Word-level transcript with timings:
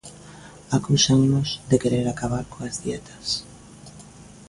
Acúsannos 0.77 1.49
de 1.69 1.77
querer 1.83 2.05
acabar 2.07 2.45
coas 2.53 2.75
dietas. 2.83 3.27